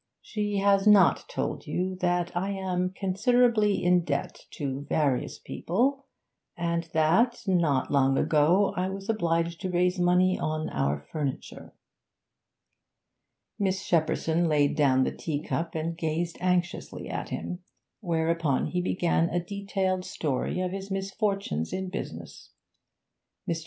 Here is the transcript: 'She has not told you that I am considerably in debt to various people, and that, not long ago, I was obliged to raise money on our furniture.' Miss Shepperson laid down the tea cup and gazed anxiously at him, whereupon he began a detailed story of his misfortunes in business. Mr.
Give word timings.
'She 0.23 0.57
has 0.57 0.87
not 0.87 1.29
told 1.29 1.67
you 1.67 1.95
that 1.97 2.35
I 2.35 2.49
am 2.49 2.89
considerably 2.89 3.83
in 3.83 4.03
debt 4.03 4.47
to 4.53 4.81
various 4.89 5.37
people, 5.37 6.07
and 6.57 6.89
that, 6.95 7.43
not 7.45 7.91
long 7.91 8.17
ago, 8.17 8.73
I 8.75 8.89
was 8.89 9.09
obliged 9.09 9.61
to 9.61 9.69
raise 9.69 9.99
money 9.99 10.39
on 10.39 10.69
our 10.71 10.99
furniture.' 11.11 11.75
Miss 13.59 13.83
Shepperson 13.87 14.47
laid 14.49 14.75
down 14.75 15.03
the 15.03 15.11
tea 15.15 15.43
cup 15.43 15.75
and 15.75 15.95
gazed 15.95 16.39
anxiously 16.41 17.07
at 17.07 17.29
him, 17.29 17.59
whereupon 17.99 18.71
he 18.71 18.81
began 18.81 19.29
a 19.29 19.39
detailed 19.39 20.03
story 20.03 20.61
of 20.61 20.71
his 20.71 20.89
misfortunes 20.89 21.71
in 21.71 21.89
business. 21.89 22.49
Mr. 23.47 23.59